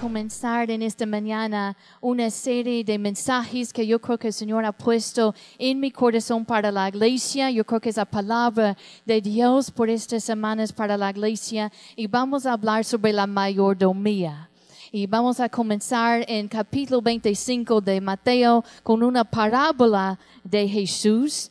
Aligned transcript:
comenzar 0.00 0.70
en 0.70 0.80
esta 0.80 1.04
mañana 1.04 1.76
una 2.00 2.30
serie 2.30 2.82
de 2.82 2.98
mensajes 2.98 3.70
que 3.70 3.86
yo 3.86 4.00
creo 4.00 4.16
que 4.16 4.28
el 4.28 4.32
Señor 4.32 4.64
ha 4.64 4.72
puesto 4.72 5.34
en 5.58 5.78
mi 5.78 5.90
corazón 5.90 6.46
para 6.46 6.72
la 6.72 6.88
iglesia. 6.88 7.50
Yo 7.50 7.66
creo 7.66 7.80
que 7.80 7.90
es 7.90 7.98
la 7.98 8.06
palabra 8.06 8.78
de 9.04 9.20
Dios 9.20 9.70
por 9.70 9.90
estas 9.90 10.24
semanas 10.24 10.72
para 10.72 10.96
la 10.96 11.10
iglesia. 11.10 11.70
Y 11.96 12.06
vamos 12.06 12.46
a 12.46 12.54
hablar 12.54 12.82
sobre 12.86 13.12
la 13.12 13.26
mayordomía. 13.26 14.48
Y 14.90 15.06
vamos 15.06 15.38
a 15.38 15.50
comenzar 15.50 16.24
en 16.26 16.48
capítulo 16.48 17.02
25 17.02 17.82
de 17.82 18.00
Mateo 18.00 18.64
con 18.82 19.02
una 19.02 19.22
parábola 19.22 20.18
de 20.42 20.66
Jesús. 20.66 21.50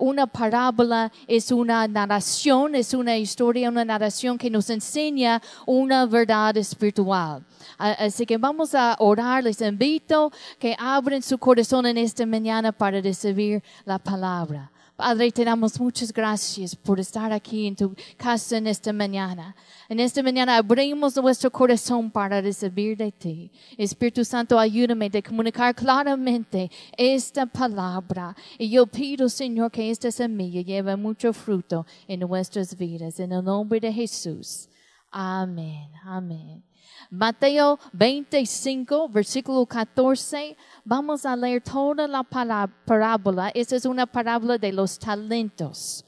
Una 0.00 0.26
parábola 0.26 1.10
es 1.26 1.50
una 1.50 1.88
narración, 1.88 2.74
es 2.74 2.92
una 2.92 3.16
historia, 3.16 3.70
una 3.70 3.84
narración 3.84 4.36
que 4.36 4.50
nos 4.50 4.68
enseña 4.68 5.40
una 5.64 6.04
verdad 6.04 6.54
espiritual. 6.58 7.42
Así 7.78 8.26
que 8.26 8.36
vamos 8.36 8.74
a 8.74 8.96
orar. 8.98 9.42
Les 9.44 9.60
invito 9.62 10.30
que 10.58 10.76
abren 10.78 11.22
su 11.22 11.38
corazón 11.38 11.86
en 11.86 11.96
esta 11.96 12.26
mañana 12.26 12.72
para 12.72 13.00
recibir 13.00 13.62
la 13.86 13.98
palabra. 13.98 14.70
Padre, 15.00 15.32
te 15.32 15.46
damos 15.46 15.80
muchas 15.80 16.12
gracias 16.12 16.76
por 16.76 17.00
estar 17.00 17.32
aquí 17.32 17.66
en 17.66 17.74
tu 17.74 17.94
casa 18.18 18.58
en 18.58 18.66
esta 18.66 18.92
mañana. 18.92 19.56
En 19.88 19.98
esta 19.98 20.22
mañana 20.22 20.58
abrimos 20.58 21.16
nuestro 21.16 21.50
corazón 21.50 22.10
para 22.10 22.42
recibir 22.42 22.98
de 22.98 23.10
ti. 23.10 23.50
Espíritu 23.78 24.26
Santo, 24.26 24.58
ayúdame 24.58 25.10
a 25.10 25.22
comunicar 25.22 25.74
claramente 25.74 26.70
esta 26.98 27.46
palabra. 27.46 28.36
Y 28.58 28.68
yo 28.68 28.86
pido, 28.86 29.30
Señor, 29.30 29.70
que 29.70 29.90
esta 29.90 30.12
semilla 30.12 30.60
lleve 30.60 30.94
mucho 30.96 31.32
fruto 31.32 31.86
en 32.06 32.20
nuestras 32.20 32.76
vidas. 32.76 33.18
En 33.20 33.32
el 33.32 33.42
nombre 33.42 33.80
de 33.80 33.90
Jesús. 33.90 34.68
Amén. 35.10 35.88
Amén. 36.04 36.62
Mateo 37.10 37.78
25, 37.92 39.08
versículo 39.08 39.66
14. 39.66 40.56
Vamos 40.84 41.26
a 41.26 41.34
leer 41.34 41.62
toda 41.62 42.06
la 42.06 42.22
parábola. 42.22 43.50
Esta 43.54 43.76
es 43.76 43.84
una 43.84 44.06
parábola 44.06 44.58
de 44.58 44.72
los 44.72 44.98
talentos. 44.98 46.04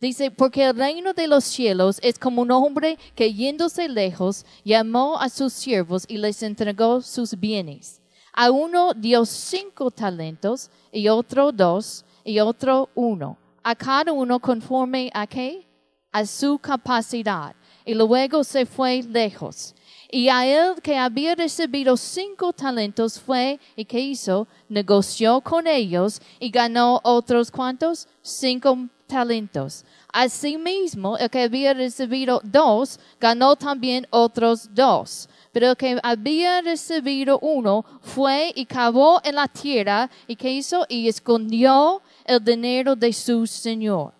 Dice, 0.00 0.30
porque 0.30 0.64
el 0.64 0.76
reino 0.76 1.12
de 1.12 1.26
los 1.26 1.42
cielos 1.42 1.98
es 2.02 2.18
como 2.18 2.42
un 2.42 2.52
hombre 2.52 2.96
que 3.16 3.34
yéndose 3.34 3.88
lejos 3.88 4.46
llamó 4.64 5.18
a 5.18 5.28
sus 5.28 5.52
siervos 5.52 6.04
y 6.06 6.18
les 6.18 6.42
entregó 6.42 7.00
sus 7.02 7.38
bienes. 7.38 8.00
A 8.32 8.52
uno 8.52 8.94
dio 8.94 9.26
cinco 9.26 9.90
talentos 9.90 10.70
y 10.92 11.08
otro 11.08 11.50
dos 11.50 12.04
y 12.24 12.38
otro 12.38 12.88
uno. 12.94 13.36
A 13.64 13.74
cada 13.74 14.12
uno 14.12 14.38
conforme 14.38 15.10
a 15.12 15.26
qué? 15.26 15.66
A 16.12 16.24
su 16.24 16.58
capacidad. 16.58 17.56
Y 17.84 17.94
luego 17.94 18.44
se 18.44 18.66
fue 18.66 19.02
lejos. 19.02 19.74
Y 20.10 20.30
a 20.30 20.46
él 20.46 20.80
que 20.82 20.96
había 20.96 21.34
recibido 21.34 21.96
cinco 21.96 22.54
talentos 22.54 23.20
fue, 23.20 23.60
¿y 23.76 23.84
qué 23.84 24.00
hizo? 24.00 24.48
Negoció 24.68 25.42
con 25.42 25.66
ellos 25.66 26.22
y 26.40 26.48
ganó 26.50 26.98
otros 27.04 27.50
cuantos? 27.50 28.08
Cinco 28.22 28.88
talentos. 29.06 29.84
Asimismo, 30.10 31.18
el 31.18 31.28
que 31.28 31.42
había 31.42 31.74
recibido 31.74 32.40
dos, 32.42 32.98
ganó 33.20 33.54
también 33.56 34.06
otros 34.08 34.74
dos. 34.74 35.28
Pero 35.52 35.70
el 35.70 35.76
que 35.76 35.98
había 36.02 36.62
recibido 36.62 37.38
uno 37.40 37.84
fue 38.00 38.50
y 38.54 38.64
cavó 38.64 39.20
en 39.22 39.34
la 39.34 39.48
tierra 39.48 40.08
y 40.26 40.36
¿qué 40.36 40.50
hizo? 40.50 40.86
Y 40.88 41.08
escondió 41.08 42.00
el 42.24 42.42
dinero 42.42 42.96
de 42.96 43.12
su 43.12 43.46
señor 43.46 44.17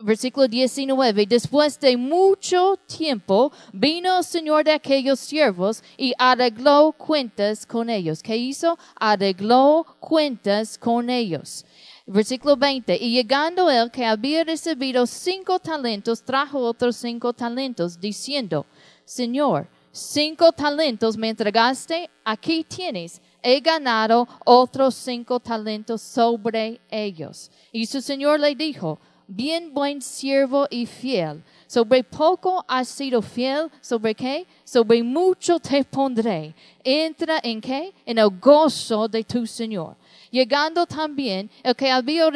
versículo 0.00 0.46
19, 0.46 1.26
después 1.26 1.78
de 1.80 1.96
mucho 1.96 2.78
tiempo 2.86 3.52
vino 3.72 4.18
el 4.18 4.24
Señor 4.24 4.64
de 4.64 4.72
aquellos 4.72 5.18
siervos 5.18 5.82
y 5.96 6.12
arregló 6.18 6.92
cuentas 6.92 7.66
con 7.66 7.90
ellos. 7.90 8.22
¿Qué 8.22 8.36
hizo? 8.36 8.78
Arregló 8.94 9.84
cuentas 9.98 10.78
con 10.78 11.10
ellos. 11.10 11.64
Versículo 12.06 12.56
20, 12.56 12.96
y 12.96 13.10
llegando 13.10 13.70
él 13.70 13.90
que 13.90 14.06
había 14.06 14.44
recibido 14.44 15.04
cinco 15.04 15.58
talentos, 15.58 16.22
trajo 16.22 16.58
otros 16.60 16.96
cinco 16.96 17.34
talentos, 17.34 18.00
diciendo, 18.00 18.64
Señor, 19.04 19.68
cinco 19.92 20.52
talentos 20.52 21.18
me 21.18 21.28
entregaste, 21.28 22.08
aquí 22.24 22.64
tienes, 22.64 23.20
he 23.42 23.60
ganado 23.60 24.26
otros 24.46 24.94
cinco 24.94 25.38
talentos 25.38 26.00
sobre 26.00 26.80
ellos. 26.88 27.50
Y 27.72 27.84
su 27.84 28.00
Señor 28.00 28.40
le 28.40 28.54
dijo, 28.54 28.98
bien 29.28 29.72
buen 29.72 30.00
siervo 30.00 30.66
y 30.70 30.86
fiel. 30.86 31.44
Sobre 31.66 32.02
poco 32.02 32.64
has 32.66 32.88
sido 32.88 33.20
fiel, 33.20 33.70
¿sobre 33.82 34.14
qué? 34.14 34.46
Sobre 34.64 35.02
mucho 35.02 35.60
te 35.60 35.84
pondré. 35.84 36.54
Entra 36.82 37.38
en 37.42 37.60
qué? 37.60 37.92
En 38.06 38.18
el 38.18 38.30
gozo 38.40 39.06
de 39.06 39.22
tu 39.22 39.46
Señor. 39.46 39.94
Llegando 40.30 40.86
también, 40.86 41.50
el 41.62 41.76
que 41.76 41.90
había, 41.90 42.28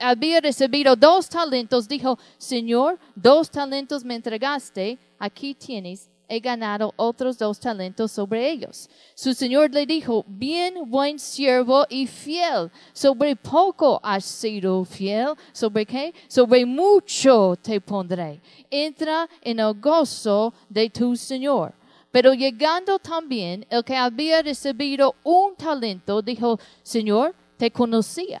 había 0.00 0.40
recibido 0.40 0.96
dos 0.96 1.28
talentos 1.28 1.86
dijo, 1.86 2.18
Señor, 2.36 2.98
dos 3.14 3.48
talentos 3.48 4.04
me 4.04 4.16
entregaste, 4.16 4.98
aquí 5.18 5.54
tienes 5.54 6.09
he 6.30 6.38
ganado 6.38 6.94
otros 6.96 7.36
dos 7.36 7.58
talentos 7.58 8.12
sobre 8.12 8.48
ellos. 8.48 8.88
Su 9.16 9.34
señor 9.34 9.74
le 9.74 9.84
dijo, 9.84 10.24
bien 10.28 10.88
buen 10.88 11.18
siervo 11.18 11.84
y 11.90 12.06
fiel, 12.06 12.70
sobre 12.92 13.34
poco 13.34 14.00
has 14.00 14.24
sido 14.24 14.84
fiel, 14.84 15.34
sobre 15.52 15.84
qué? 15.84 16.14
Sobre 16.28 16.64
mucho 16.64 17.56
te 17.60 17.80
pondré. 17.80 18.40
Entra 18.70 19.28
en 19.42 19.58
el 19.58 19.74
gozo 19.80 20.54
de 20.68 20.88
tu 20.88 21.16
señor. 21.16 21.74
Pero 22.12 22.32
llegando 22.32 23.00
también 23.00 23.66
el 23.68 23.82
que 23.82 23.96
había 23.96 24.40
recibido 24.40 25.16
un 25.24 25.56
talento, 25.56 26.22
dijo, 26.22 26.58
Señor, 26.82 27.34
te 27.56 27.72
conocía 27.72 28.40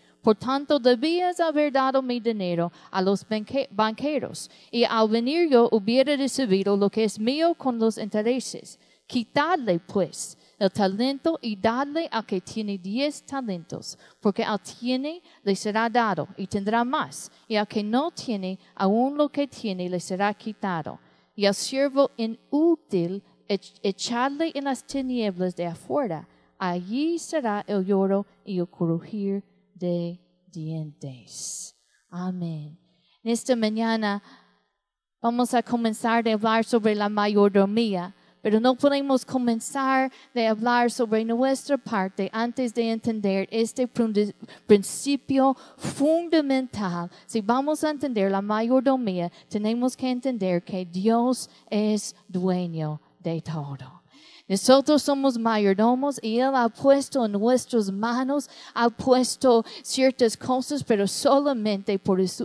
Por 0.21 0.35
tanto, 0.35 0.77
debías 0.77 1.39
haber 1.39 1.71
dado 1.71 2.01
mi 2.01 2.19
dinero 2.19 2.71
a 2.91 3.01
los 3.01 3.25
banqueros, 3.71 4.51
y 4.69 4.83
al 4.83 5.09
venir 5.09 5.49
yo 5.49 5.67
hubiera 5.71 6.15
recibido 6.15 6.77
lo 6.77 6.89
que 6.89 7.03
es 7.03 7.19
mío 7.19 7.55
con 7.55 7.79
los 7.79 7.97
intereses. 7.97 8.79
Quitadle, 9.07 9.79
pues, 9.79 10.37
el 10.59 10.71
talento 10.71 11.39
y 11.41 11.55
dadle 11.55 12.07
al 12.11 12.23
que 12.23 12.39
tiene 12.39 12.77
diez 12.77 13.23
talentos, 13.23 13.97
porque 14.19 14.43
al 14.43 14.59
tiene 14.59 15.23
le 15.43 15.55
será 15.55 15.89
dado 15.89 16.27
y 16.37 16.45
tendrá 16.45 16.83
más, 16.83 17.31
y 17.47 17.55
al 17.55 17.67
que 17.67 17.83
no 17.83 18.11
tiene, 18.11 18.59
aún 18.75 19.17
lo 19.17 19.27
que 19.27 19.47
tiene 19.47 19.89
le 19.89 19.99
será 19.99 20.31
quitado. 20.35 20.99
Y 21.35 21.47
al 21.47 21.55
siervo 21.55 22.11
inútil, 22.15 23.23
echadle 23.47 24.51
en 24.53 24.65
las 24.65 24.83
tinieblas 24.83 25.55
de 25.55 25.65
afuera, 25.65 26.27
allí 26.59 27.17
será 27.17 27.65
el 27.67 27.83
lloro 27.83 28.27
y 28.45 28.59
el 28.59 28.67
crujir 28.67 29.43
de 29.81 30.19
dientes. 30.47 31.75
Amén. 32.09 32.77
En 33.23 33.31
esta 33.31 33.55
mañana 33.55 34.21
vamos 35.21 35.53
a 35.53 35.63
comenzar 35.63 36.27
a 36.27 36.33
hablar 36.33 36.63
sobre 36.63 36.95
la 36.95 37.09
mayordomía, 37.09 38.13
pero 38.41 38.59
no 38.59 38.75
podemos 38.75 39.25
comenzar 39.25 40.11
a 40.35 40.49
hablar 40.49 40.91
sobre 40.91 41.25
nuestra 41.25 41.77
parte 41.77 42.29
antes 42.31 42.73
de 42.73 42.91
entender 42.91 43.47
este 43.51 43.87
principio 44.67 45.55
fundamental. 45.77 47.09
Si 47.25 47.41
vamos 47.41 47.83
a 47.83 47.89
entender 47.89 48.31
la 48.31 48.41
mayordomía, 48.41 49.31
tenemos 49.49 49.95
que 49.97 50.09
entender 50.09 50.63
que 50.63 50.85
Dios 50.85 51.49
es 51.69 52.15
dueño 52.27 52.99
de 53.19 53.41
todo. 53.41 54.00
Nosotros 54.51 55.01
somos 55.01 55.37
mayordomos 55.37 56.19
y 56.21 56.39
Él 56.39 56.51
ha 56.53 56.67
puesto 56.67 57.25
en 57.25 57.31
nuestras 57.31 57.89
manos, 57.89 58.49
ha 58.73 58.89
puesto 58.89 59.63
ciertas 59.81 60.35
cosas, 60.35 60.83
pero 60.83 61.07
solamente 61.07 61.97
por 61.97 62.19
es, 62.19 62.43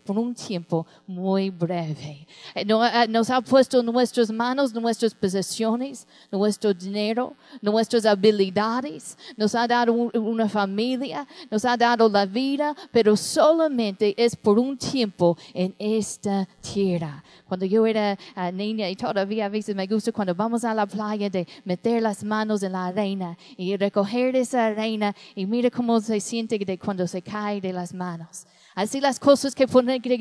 por 0.00 0.18
un 0.18 0.34
tiempo 0.34 0.84
muy 1.06 1.50
breve. 1.50 2.26
Eh, 2.56 2.64
nos 3.08 3.30
ha 3.30 3.40
puesto 3.40 3.78
en 3.78 3.86
nuestras 3.86 4.32
manos 4.32 4.74
nuestras 4.74 5.14
posesiones, 5.14 6.08
nuestro 6.28 6.74
dinero, 6.74 7.34
nuestras 7.62 8.04
habilidades, 8.04 9.16
nos 9.36 9.54
ha 9.54 9.68
dado 9.68 9.92
una 9.92 10.48
familia, 10.48 11.24
nos 11.52 11.64
ha 11.64 11.76
dado 11.76 12.08
la 12.08 12.26
vida, 12.26 12.74
pero 12.90 13.16
solamente 13.16 14.12
es 14.16 14.34
por 14.34 14.58
un 14.58 14.76
tiempo 14.76 15.38
en 15.52 15.72
esta 15.78 16.48
tierra. 16.60 17.22
Cuando 17.46 17.64
yo 17.64 17.86
era 17.86 18.18
uh, 18.36 18.50
niña 18.50 18.90
y 18.90 18.96
todavía 18.96 19.46
a 19.46 19.48
veces 19.48 19.76
me 19.76 19.86
gusta 19.86 20.10
cuando 20.10 20.34
vamos 20.34 20.64
a 20.64 20.74
la 20.74 20.86
playa 20.86 21.30
de 21.30 21.43
meter 21.64 22.02
las 22.02 22.24
manos 22.24 22.62
en 22.62 22.72
la 22.72 22.86
arena 22.86 23.36
y 23.56 23.76
recoger 23.76 24.36
esa 24.36 24.66
arena 24.66 25.14
y 25.34 25.46
mire 25.46 25.70
cómo 25.70 26.00
se 26.00 26.20
siente 26.20 26.58
de 26.58 26.78
cuando 26.78 27.06
se 27.06 27.22
cae 27.22 27.60
de 27.60 27.72
las 27.72 27.92
manos. 27.94 28.46
Así 28.74 29.00
las 29.00 29.20
cosas 29.20 29.54
que, 29.54 29.66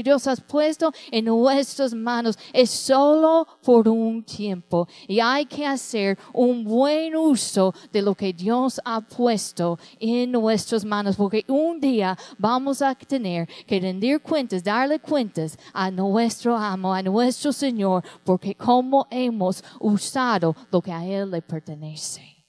Dios 0.03 0.27
ha 0.27 0.35
puesto 0.35 0.91
en 1.11 1.25
nuestras 1.25 1.93
manos 1.93 2.37
es 2.51 2.69
solo 2.69 3.47
por 3.63 3.87
un 3.87 4.23
tiempo. 4.23 4.87
Y 5.07 5.19
hay 5.19 5.45
que 5.45 5.65
hacer 5.65 6.17
un 6.33 6.63
buen 6.63 7.15
uso 7.15 7.73
de 7.91 8.01
lo 8.01 8.13
que 8.13 8.31
Dios 8.31 8.79
ha 8.85 9.01
puesto 9.01 9.79
en 9.99 10.31
nuestras 10.31 10.85
manos. 10.85 11.15
Porque 11.15 11.43
un 11.47 11.79
día 11.79 12.17
vamos 12.37 12.81
a 12.81 12.93
tener 12.95 13.47
que 13.65 13.79
rendir 13.79 14.21
cuentas, 14.21 14.63
darle 14.63 14.99
cuentas 14.99 15.57
a 15.73 15.89
nuestro 15.89 16.55
amo, 16.55 16.93
a 16.93 17.01
nuestro 17.01 17.51
Señor, 17.51 18.03
porque 18.23 18.55
como 18.55 19.07
hemos 19.09 19.63
usado 19.79 20.55
lo 20.71 20.81
que 20.81 20.91
a 20.91 21.05
Él 21.05 21.31
le 21.31 21.41
pertenece. 21.41 22.42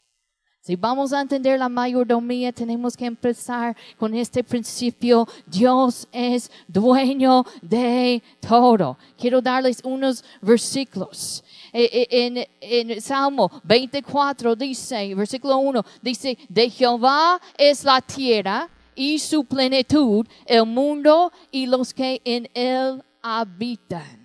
Si 0.67 0.77
vamos 0.77 1.13
a 1.13 1.21
entender 1.21 1.59
la 1.59 1.69
mayordomía, 1.69 2.51
tenemos 2.51 2.97
que 2.97 3.05
empezar 3.05 3.77
con 3.99 4.15
este 4.15 4.43
principio. 4.43 5.29
Dios 5.45 6.09
es 6.11 6.51
dueño 6.67 7.45
de 7.61 8.23
todo. 8.41 8.97
Quiero 9.19 9.43
darles 9.43 9.83
unos 9.85 10.25
versículos. 10.41 11.45
E, 11.71 12.09
e, 12.11 12.27
en, 12.27 12.47
en 12.63 12.99
Salmo 13.03 13.51
24 13.63 14.57
dice, 14.57 15.15
versículo 15.15 15.59
1, 15.59 15.85
dice, 16.01 16.39
de 16.49 16.71
Jehová 16.71 17.39
es 17.59 17.85
la 17.85 18.01
tierra 18.01 18.71
y 18.95 19.19
su 19.19 19.45
plenitud, 19.45 20.27
el 20.47 20.65
mundo 20.65 21.31
y 21.51 21.67
los 21.67 21.93
que 21.93 22.23
en 22.25 22.49
él 22.55 23.05
habitan. 23.21 24.24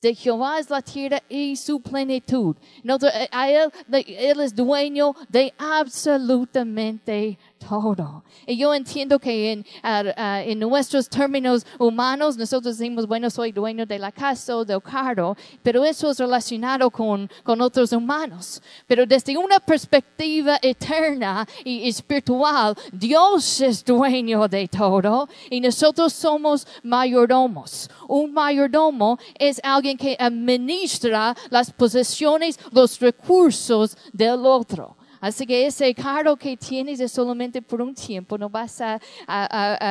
De 0.00 0.14
Jehová 0.14 0.60
es 0.60 0.70
la 0.70 0.80
tierra 0.80 1.20
y 1.28 1.56
su 1.56 1.80
plenitud. 1.80 2.54
Eh, 2.84 3.28
a 3.32 3.50
él, 3.50 3.72
él 3.90 4.40
es 4.40 4.54
dueño 4.54 5.14
de 5.28 5.52
absolutamente 5.58 7.36
todo. 7.58 8.22
Y 8.46 8.56
yo 8.56 8.72
entiendo 8.74 9.18
que 9.18 9.52
en, 9.52 9.66
en 9.82 10.58
nuestros 10.58 11.08
términos 11.08 11.66
humanos 11.78 12.36
nosotros 12.36 12.78
decimos, 12.78 13.06
bueno, 13.06 13.30
soy 13.30 13.52
dueño 13.52 13.84
de 13.86 13.98
la 13.98 14.12
casa 14.12 14.56
o 14.56 14.64
del 14.64 14.82
carro, 14.82 15.36
pero 15.62 15.84
eso 15.84 16.10
es 16.10 16.18
relacionado 16.18 16.90
con, 16.90 17.28
con 17.42 17.60
otros 17.60 17.92
humanos. 17.92 18.62
Pero 18.86 19.06
desde 19.06 19.36
una 19.36 19.58
perspectiva 19.60 20.58
eterna 20.62 21.46
y 21.64 21.88
espiritual, 21.88 22.76
Dios 22.92 23.60
es 23.60 23.84
dueño 23.84 24.48
de 24.48 24.68
todo 24.68 25.28
y 25.50 25.60
nosotros 25.60 26.12
somos 26.12 26.66
mayordomos. 26.82 27.90
Un 28.06 28.32
mayordomo 28.32 29.18
es 29.38 29.60
alguien 29.62 29.96
que 29.96 30.16
administra 30.18 31.36
las 31.50 31.70
posesiones, 31.70 32.58
los 32.70 32.98
recursos 33.00 33.96
del 34.12 34.44
otro. 34.46 34.97
Así 35.20 35.46
que 35.46 35.66
ese 35.66 35.94
carro 35.94 36.36
que 36.36 36.56
tienes 36.56 37.00
es 37.00 37.12
solamente 37.12 37.60
por 37.60 37.80
un 37.82 37.94
tiempo, 37.94 38.38
no 38.38 38.48
vas 38.48 38.80
a, 38.80 39.00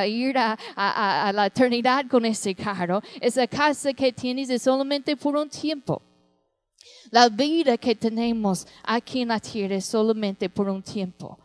ir 0.08 0.38
a, 0.38 0.58
a, 0.76 1.32
la 1.34 1.48
eternidad 1.48 2.06
con 2.08 2.26
ese 2.26 2.56
carro. 2.56 3.02
Esa 3.20 3.48
casa 3.48 3.94
que 3.94 4.12
tienes 4.14 4.50
es 4.50 4.62
solamente 4.62 5.16
por 5.18 5.36
un 5.36 5.50
tiempo. 5.50 6.02
La 7.12 7.30
vida 7.30 7.78
que 7.78 7.96
tenemos 7.96 8.68
aquí 8.84 9.22
en 9.22 9.30
la 9.30 9.40
tierra 9.40 9.76
es 9.76 9.86
solamente 9.86 10.50
por 10.50 10.70
un 10.70 10.82
tiempo. 10.82 11.38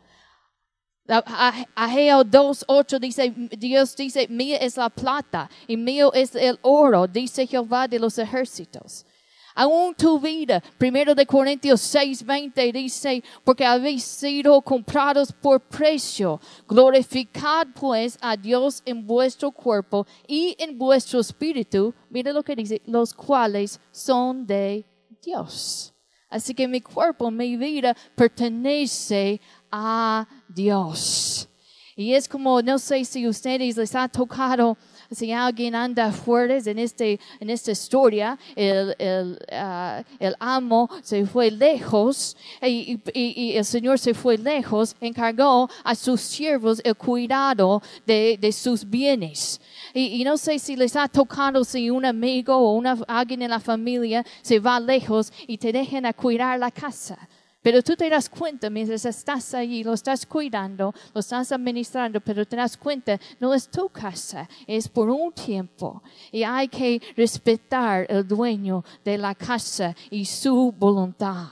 Ageo 1.07 2.25
2.8 2.25 2.99
dice, 3.01 3.33
Dios 3.59 3.97
dice, 3.97 4.29
mía 4.29 4.57
es 4.59 4.77
la 4.77 4.89
plata 4.89 5.51
y 5.67 5.77
mío 5.77 6.13
es 6.13 6.35
el 6.35 6.59
oro, 6.63 7.07
dice 7.07 7.47
Jehová 7.47 7.89
de 7.89 7.99
los 7.99 8.19
ejércitos 8.19 9.05
aún 9.55 9.95
tu 9.95 10.19
vida. 10.19 10.63
Primero 10.79 11.15
de 11.15 11.27
Corintios 11.27 11.81
6, 11.81 12.25
20 12.25 12.73
dice, 12.73 13.23
porque 13.45 13.65
habéis 13.65 14.05
sido 14.05 14.61
comprados 14.63 15.33
por 15.33 15.61
precio. 15.61 16.41
Glorificad 16.69 17.69
pues 17.75 18.19
a 18.21 18.37
Dios 18.37 18.83
en 18.85 19.07
vuestro 19.07 19.51
cuerpo 19.51 20.07
y 20.27 20.57
en 20.59 20.79
vuestro 20.79 21.21
espíritu. 21.21 21.95
Mira 22.11 22.33
lo 22.33 22.43
que 22.43 22.57
dice, 22.57 22.83
los 22.87 23.15
cuales 23.15 23.81
son 23.91 24.47
de 24.47 24.85
Dios. 25.23 25.95
Así 26.29 26.55
que 26.55 26.67
mi 26.67 26.81
cuerpo, 26.81 27.31
mi 27.31 27.57
vida 27.57 27.95
pertenece 28.17 29.41
a 29.71 30.27
Dios. 30.49 31.49
Y 31.97 32.15
es 32.15 32.29
como, 32.29 32.63
no 32.63 32.79
sé 32.79 33.05
si 33.05 33.29
ustedes 33.29 33.77
les 33.77 33.95
ha 33.95 34.09
tocado 34.09 34.77
si 35.11 35.31
alguien 35.33 35.75
anda 35.75 36.11
fuerte 36.11 36.71
en, 36.71 36.79
este, 36.79 37.21
en 37.39 37.51
esta 37.51 37.73
historia, 37.73 38.39
el, 38.57 38.95
el, 38.99 39.39
uh, 39.53 40.03
el 40.19 40.35
amo 40.39 40.89
se 41.03 41.27
fue 41.27 41.51
lejos 41.51 42.37
y, 42.63 42.99
y, 43.13 43.43
y, 43.43 43.57
el 43.57 43.65
Señor 43.65 43.99
se 43.99 44.15
fue 44.15 44.39
lejos, 44.39 44.97
encargó 45.01 45.69
a 45.85 45.95
sus 45.95 46.21
siervos 46.21 46.81
el 46.85 46.97
cuidado 46.97 47.83
de, 48.07 48.39
de 48.41 48.53
sus 48.53 48.89
bienes. 48.89 49.61
Y, 49.93 50.21
y, 50.21 50.25
no 50.25 50.37
sé 50.37 50.59
si 50.59 50.77
les 50.77 50.97
ha 50.97 51.09
tocado 51.09 51.65
si 51.65 51.91
un 51.91 52.05
amigo 52.05 52.57
o 52.57 52.73
una, 52.73 52.99
alguien 53.07 53.43
en 53.43 53.51
la 53.51 53.61
familia 53.61 54.25
se 54.41 54.59
va 54.59 54.81
lejos 54.81 55.33
y 55.47 55.59
te 55.59 55.73
dejan 55.73 56.07
a 56.07 56.13
cuidar 56.13 56.59
la 56.59 56.71
casa. 56.71 57.29
Pero 57.63 57.81
tú 57.81 57.95
te 57.95 58.11
das 58.11 58.29
cuenta 58.29 58.69
mientras 58.69 59.05
estás 59.05 59.55
allí, 59.55 59.85
lo 59.85 59.93
estás 59.93 60.27
cuidando, 60.27 60.93
lo 61.15 61.21
estás 61.21 61.53
administrando, 61.53 62.21
pero 62.21 62.45
te 62.45 62.57
das 62.57 62.77
cuenta, 62.77 63.19
no 63.39 63.55
es 63.55 63.69
tu 63.69 63.89
casa, 63.89 64.49
es 64.67 64.89
por 64.89 65.09
un 65.09 65.33
tiempo. 65.33 66.03
Y 66.33 66.43
hay 66.43 66.67
que 66.67 67.01
respetar 67.17 68.07
el 68.09 68.27
dueño 68.27 68.85
de 69.05 69.17
la 69.17 69.37
casa 69.37 69.95
y 70.11 70.25
su 70.25 70.73
voluntad. 70.73 71.51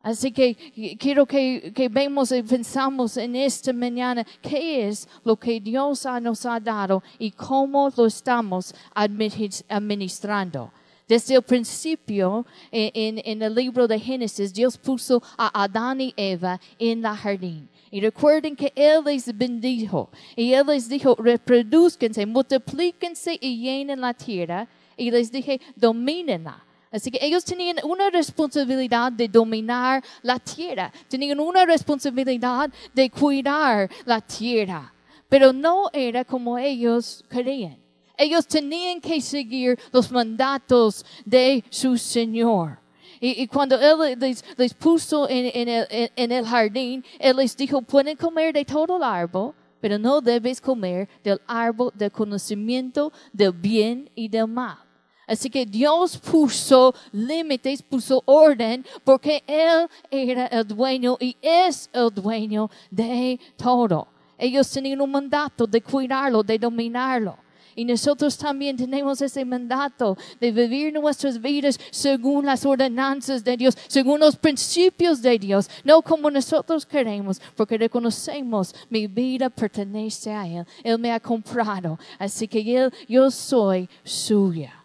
Así 0.00 0.32
que 0.32 0.54
quiero 0.98 1.24
que, 1.24 1.72
que 1.74 1.88
vemos 1.88 2.30
y 2.30 2.42
pensamos 2.42 3.16
en 3.16 3.34
esta 3.36 3.72
mañana 3.72 4.22
qué 4.42 4.86
es 4.86 5.08
lo 5.24 5.36
que 5.36 5.58
Dios 5.60 6.06
nos 6.20 6.44
ha 6.44 6.60
dado 6.60 7.02
y 7.18 7.30
cómo 7.30 7.90
lo 7.96 8.04
estamos 8.04 8.74
administrando. 8.92 10.70
Desde 11.06 11.34
el 11.34 11.42
principio, 11.42 12.46
en, 12.70 13.20
en, 13.24 13.42
el 13.42 13.54
libro 13.54 13.86
de 13.86 14.00
Génesis, 14.00 14.54
Dios 14.54 14.78
puso 14.78 15.22
a 15.36 15.64
Adán 15.64 16.00
y 16.00 16.14
Eva 16.16 16.58
en 16.78 17.02
la 17.02 17.14
jardín. 17.14 17.68
Y 17.90 18.00
recuerden 18.00 18.56
que 18.56 18.72
Él 18.74 19.04
les 19.04 19.36
bendijo. 19.36 20.08
Y 20.34 20.54
Él 20.54 20.66
les 20.66 20.88
dijo, 20.88 21.14
reproduzcanse, 21.16 22.24
multiplíquense 22.24 23.38
y 23.38 23.58
llenen 23.58 24.00
la 24.00 24.14
tierra. 24.14 24.66
Y 24.96 25.10
les 25.10 25.30
dije, 25.30 25.60
domínenla. 25.76 26.64
Así 26.90 27.10
que 27.10 27.18
ellos 27.20 27.44
tenían 27.44 27.76
una 27.84 28.08
responsabilidad 28.08 29.12
de 29.12 29.28
dominar 29.28 30.02
la 30.22 30.38
tierra. 30.38 30.90
Tenían 31.08 31.38
una 31.38 31.66
responsabilidad 31.66 32.70
de 32.94 33.10
cuidar 33.10 33.90
la 34.06 34.20
tierra. 34.20 34.94
Pero 35.28 35.52
no 35.52 35.90
era 35.92 36.24
como 36.24 36.56
ellos 36.56 37.24
querían. 37.28 37.83
Ellos 38.16 38.46
tenían 38.46 39.00
que 39.00 39.20
seguir 39.20 39.78
los 39.92 40.10
mandatos 40.10 41.04
de 41.24 41.64
su 41.70 41.96
Señor. 41.98 42.78
Y, 43.20 43.46
cuando 43.46 43.80
Él 43.80 44.18
les, 44.18 44.74
puso 44.74 45.28
en, 45.28 45.68
el, 45.68 45.86
en, 46.14 46.32
el, 46.32 46.44
jardín, 46.44 47.02
Él 47.18 47.36
les 47.36 47.56
dijo, 47.56 47.80
pueden 47.80 48.16
comer 48.16 48.52
de 48.52 48.64
todo 48.64 48.98
el 48.98 49.02
árbol, 49.02 49.54
pero 49.80 49.98
no 49.98 50.20
debes 50.20 50.60
comer 50.60 51.08
del 51.22 51.40
árbol 51.46 51.90
del 51.94 52.12
conocimiento 52.12 53.12
del 53.32 53.52
bien 53.52 54.10
y 54.14 54.28
del 54.28 54.46
mal. 54.46 54.78
Así 55.26 55.48
que 55.48 55.64
Dios 55.64 56.18
puso 56.18 56.94
límites, 57.12 57.82
puso 57.82 58.22
orden, 58.26 58.84
porque 59.04 59.42
Él 59.46 59.88
era 60.10 60.46
el 60.48 60.66
dueño 60.66 61.16
y 61.18 61.36
es 61.40 61.88
el 61.92 62.10
dueño 62.10 62.70
de 62.90 63.40
todo. 63.56 64.08
Ellos 64.36 64.70
tenían 64.70 65.00
un 65.00 65.10
mandato 65.10 65.66
de 65.66 65.80
cuidarlo, 65.80 66.42
de 66.42 66.58
dominarlo. 66.58 67.43
Y 67.76 67.84
nosotros 67.84 68.36
también 68.36 68.76
tenemos 68.76 69.20
ese 69.20 69.44
mandato 69.44 70.16
de 70.40 70.52
vivir 70.52 70.92
nuestras 70.92 71.40
vidas 71.40 71.78
según 71.90 72.46
las 72.46 72.64
ordenanzas 72.64 73.42
de 73.42 73.56
Dios, 73.56 73.76
según 73.88 74.20
los 74.20 74.36
principios 74.36 75.20
de 75.22 75.38
Dios, 75.38 75.68
no 75.84 76.02
como 76.02 76.30
nosotros 76.30 76.86
queremos, 76.86 77.40
porque 77.56 77.78
reconocemos 77.78 78.74
mi 78.90 79.06
vida 79.06 79.50
pertenece 79.50 80.30
a 80.32 80.46
Él. 80.46 80.66
Él 80.82 80.98
me 80.98 81.12
ha 81.12 81.20
comprado, 81.20 81.98
así 82.18 82.48
que 82.48 82.60
él, 82.60 82.92
yo 83.08 83.30
soy 83.30 83.88
suya. 84.02 84.84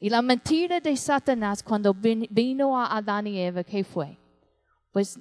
Y 0.00 0.10
la 0.10 0.22
mentira 0.22 0.80
de 0.80 0.96
Satanás 0.96 1.62
cuando 1.62 1.92
vino 1.94 2.78
a 2.78 2.96
Adán 2.96 3.26
y 3.26 3.38
Eva, 3.38 3.64
¿qué 3.64 3.82
fue? 3.82 4.16
Pues 4.92 5.18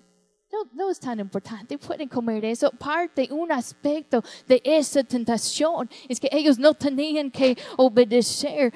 no, 0.73 0.89
es 0.89 0.99
tan 0.99 1.19
importante, 1.19 1.77
pueden 1.77 2.07
comer 2.07 2.45
eso. 2.45 2.71
Parte, 2.71 3.27
un 3.31 3.51
aspecto 3.51 4.23
de 4.47 4.61
esa 4.63 5.03
tentación 5.03 5.89
es 6.07 6.19
que 6.19 6.29
ellos 6.31 6.57
no 6.57 6.73
tenían 6.73 7.29
que 7.29 7.57
obedecer 7.75 8.73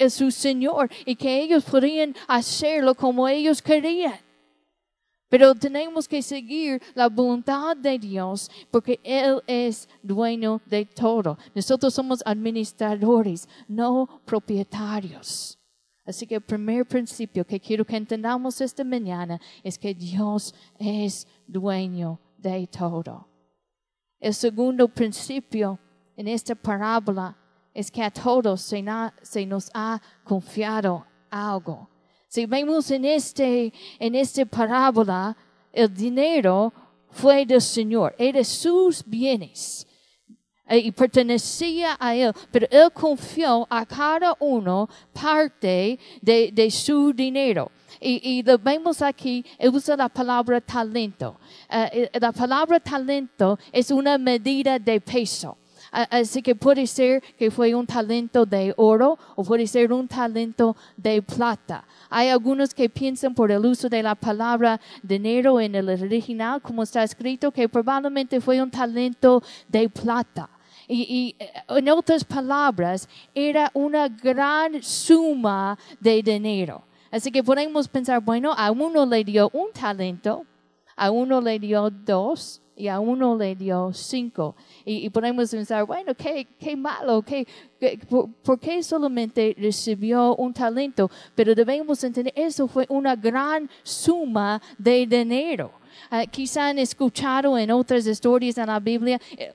a 0.00 0.10
su 0.10 0.30
Señor 0.30 0.90
y 1.04 1.14
que 1.14 1.42
ellos 1.42 1.64
podían 1.64 2.14
hacerlo 2.26 2.94
como 2.94 3.28
ellos 3.28 3.62
querían. 3.62 4.20
Pero 5.28 5.54
tenemos 5.54 6.06
que 6.06 6.22
seguir 6.22 6.80
la 6.94 7.08
voluntad 7.08 7.76
de 7.76 7.98
Dios 7.98 8.50
porque 8.70 9.00
Él 9.02 9.42
es 9.46 9.88
dueño 10.02 10.60
de 10.66 10.84
todo. 10.84 11.38
Nosotros 11.54 11.94
somos 11.94 12.22
administradores, 12.24 13.48
no 13.66 14.20
propietarios. 14.24 15.58
Así 16.06 16.26
que 16.26 16.34
el 16.34 16.42
primer 16.42 16.86
principio 16.86 17.46
que 17.46 17.58
quiero 17.58 17.84
que 17.84 17.96
entendamos 17.96 18.60
esta 18.60 18.84
mañana 18.84 19.40
es 19.62 19.78
que 19.78 19.94
Dios 19.94 20.54
es 20.78 21.26
dueño 21.46 22.20
de 22.36 22.66
todo. 22.66 23.26
El 24.20 24.34
segundo 24.34 24.86
principio 24.88 25.78
en 26.16 26.28
esta 26.28 26.54
parábola 26.54 27.36
es 27.72 27.90
que 27.90 28.02
a 28.02 28.10
todos 28.10 28.60
se, 28.60 28.82
nos 29.46 29.70
ha 29.74 30.00
confiado 30.22 31.06
algo. 31.30 31.88
Si 32.28 32.46
vemos 32.46 32.90
en 32.90 33.04
este, 33.04 33.72
en 33.98 34.14
esta 34.14 34.44
parábola, 34.44 35.36
el 35.72 35.92
dinero 35.92 36.72
fue 37.10 37.46
del 37.46 37.60
Señor, 37.60 38.14
era 38.18 38.44
sus 38.44 39.04
bienes. 39.04 39.86
Eh, 40.74 40.78
y 40.78 40.90
pertenecía 40.90 41.96
a 42.00 42.16
él, 42.16 42.32
pero 42.50 42.66
él 42.68 42.90
confió 42.92 43.64
a 43.70 43.86
cada 43.86 44.34
uno 44.40 44.88
parte 45.12 46.00
de, 46.20 46.70
su 46.70 47.12
dinero. 47.12 47.70
Y, 48.00 48.42
lo 48.42 48.58
vemos 48.58 49.00
aquí, 49.00 49.44
usa 49.72 49.96
la 49.96 50.08
palabra 50.08 50.60
talento. 50.60 51.36
Eh, 51.70 52.10
eh, 52.12 52.20
la 52.20 52.32
palabra 52.32 52.80
talento 52.80 53.56
es 53.70 53.92
una 53.92 54.18
medida 54.18 54.80
de 54.80 55.00
peso. 55.00 55.56
Así 55.92 56.42
que 56.42 56.56
puede 56.56 56.88
ser 56.88 57.22
que 57.38 57.52
fue 57.52 57.72
un 57.72 57.86
talento 57.86 58.44
de 58.44 58.74
oro 58.76 59.16
o 59.36 59.44
puede 59.44 59.68
ser 59.68 59.92
un 59.92 60.08
talento 60.08 60.76
de 60.96 61.22
plata. 61.22 61.84
Hay 62.10 62.30
algunos 62.30 62.74
que 62.74 62.88
piensan 62.88 63.32
por 63.32 63.52
el 63.52 63.64
uso 63.64 63.88
de 63.88 64.02
la 64.02 64.16
palabra 64.16 64.80
dinero 65.04 65.60
en 65.60 65.76
el 65.76 65.88
original, 65.88 66.60
como 66.60 66.82
está 66.82 67.04
escrito, 67.04 67.52
que 67.52 67.68
probablemente 67.68 68.40
fue 68.40 68.60
un 68.60 68.72
talento 68.72 69.40
de 69.68 69.88
plata. 69.88 70.50
Y, 70.88 71.34
eh, 71.38 71.50
en 71.68 71.88
otras 71.88 72.24
palabras, 72.24 73.08
era 73.34 73.70
una 73.74 74.08
gran 74.08 74.82
suma 74.82 75.78
de 76.00 76.22
dinero. 76.22 76.84
Así 77.10 77.30
que 77.30 77.42
podemos 77.42 77.88
pensar, 77.88 78.20
bueno, 78.20 78.52
a 78.56 78.70
uno 78.70 79.06
le 79.06 79.22
dio 79.24 79.50
un 79.52 79.70
talento, 79.72 80.44
a 80.96 81.10
uno 81.10 81.40
le 81.40 81.58
dio 81.58 81.88
dos 81.90 82.60
y 82.76 82.88
a 82.88 82.98
uno 82.98 83.36
le 83.36 83.54
dio 83.54 83.92
cinco. 83.92 84.56
Y, 84.84 85.08
podemos 85.10 85.50
pensar, 85.50 85.84
bueno, 85.84 86.14
qué, 86.14 86.46
qué 86.58 86.76
malo, 86.76 87.22
qué, 87.22 87.46
por, 88.08 88.58
qué 88.58 88.82
solamente 88.82 89.54
recibió 89.58 90.34
un 90.36 90.52
talento? 90.52 91.10
Pero 91.34 91.54
debemos 91.54 92.02
entender, 92.02 92.32
eso 92.36 92.66
fue 92.66 92.86
una 92.88 93.14
gran 93.14 93.70
suma 93.82 94.60
de 94.76 95.06
dinero. 95.06 95.72
Uh, 96.10 96.28
quizá 96.28 96.68
han 96.68 96.78
escuchado 96.78 97.56
en 97.56 97.70
otras 97.70 98.06
historias 98.06 98.58
en 98.58 98.66
la 98.66 98.80
Biblia, 98.80 99.20
eh, 99.36 99.54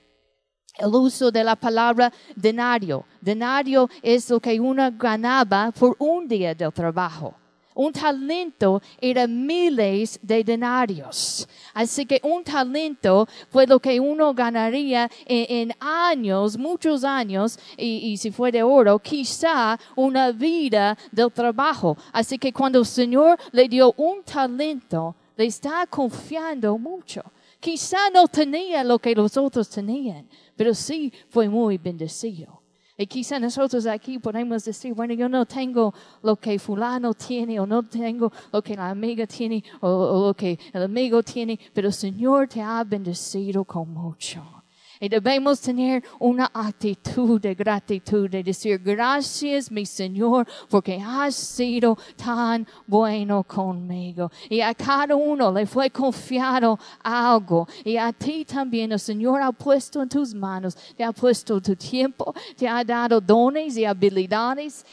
el 0.80 0.94
uso 0.94 1.30
de 1.30 1.44
la 1.44 1.56
palabra 1.56 2.12
denario. 2.34 3.04
Denario 3.20 3.88
es 4.02 4.28
lo 4.30 4.40
que 4.40 4.58
uno 4.58 4.90
ganaba 4.96 5.70
por 5.72 5.94
un 5.98 6.26
día 6.26 6.54
de 6.54 6.70
trabajo. 6.70 7.34
Un 7.74 7.92
talento 7.92 8.82
era 9.00 9.26
miles 9.26 10.18
de 10.22 10.42
denarios. 10.42 11.48
Así 11.72 12.04
que 12.04 12.20
un 12.24 12.42
talento 12.42 13.28
fue 13.48 13.66
lo 13.66 13.78
que 13.78 14.00
uno 14.00 14.34
ganaría 14.34 15.08
en, 15.24 15.72
años, 15.78 16.58
muchos 16.58 17.04
años, 17.04 17.58
y, 17.76 18.10
y, 18.10 18.16
si 18.16 18.32
fue 18.32 18.50
de 18.50 18.62
oro, 18.62 18.98
quizá 18.98 19.78
una 19.94 20.32
vida 20.32 20.98
del 21.12 21.30
trabajo. 21.30 21.96
Así 22.12 22.38
que 22.38 22.52
cuando 22.52 22.80
el 22.80 22.86
Señor 22.86 23.38
le 23.52 23.68
dio 23.68 23.94
un 23.96 24.22
talento, 24.24 25.14
le 25.36 25.46
está 25.46 25.86
confiando 25.86 26.76
mucho. 26.76 27.22
Quizá 27.60 28.10
no 28.12 28.26
tenía 28.26 28.82
lo 28.82 28.98
que 28.98 29.14
los 29.14 29.36
otros 29.36 29.68
tenían, 29.68 30.26
pero 30.56 30.74
sí 30.74 31.12
fue 31.28 31.48
muy 31.48 31.76
bendecido. 31.76 32.60
Y 32.96 33.06
quizá 33.06 33.38
nosotros 33.38 33.86
aquí 33.86 34.18
podemos 34.18 34.62
decir, 34.64 34.92
bueno, 34.92 35.14
yo 35.14 35.26
no 35.28 35.46
tengo 35.46 35.94
lo 36.22 36.36
que 36.36 36.58
fulano 36.58 37.14
tiene 37.14 37.58
o 37.58 37.66
no 37.66 37.82
tengo 37.82 38.30
lo 38.52 38.60
que 38.60 38.76
la 38.76 38.90
amiga 38.90 39.26
tiene 39.26 39.64
o, 39.80 40.26
lo 40.26 40.34
que 40.34 40.58
el 40.72 40.82
amigo 40.82 41.22
tiene, 41.22 41.58
pero 41.72 41.88
el 41.88 41.94
Señor 41.94 42.48
te 42.48 42.60
ha 42.60 42.84
bendecido 42.84 43.64
con 43.64 43.88
mucho. 43.88 44.59
Y 45.02 45.08
debemos 45.08 45.62
tener 45.62 46.04
una 46.18 46.50
actitud 46.52 47.40
de 47.40 47.54
gratitud, 47.54 48.28
de 48.28 48.42
decir 48.42 48.78
gracias, 48.78 49.70
mi 49.70 49.86
Señor, 49.86 50.46
porque 50.68 51.00
has 51.02 51.34
sido 51.34 51.96
tan 52.16 52.66
bueno 52.86 53.42
conmigo. 53.42 54.30
Y 54.50 54.60
a 54.60 54.74
cada 54.74 55.16
uno 55.16 55.50
le 55.52 55.64
fue 55.64 55.88
confiado 55.88 56.78
algo. 57.02 57.66
Y 57.82 57.96
a 57.96 58.12
ti 58.12 58.44
también 58.44 58.92
el 58.92 59.00
Señor 59.00 59.40
ha 59.40 59.52
puesto 59.52 60.02
en 60.02 60.08
tus 60.10 60.34
manos, 60.34 60.76
te 60.94 61.02
ha 61.02 61.12
puesto 61.12 61.62
tu 61.62 61.74
tiempo, 61.74 62.34
te 62.54 62.68
ha 62.68 62.84
dado 62.84 63.22
dones 63.22 63.78
y 63.78 63.86
habilidades. 63.86 64.84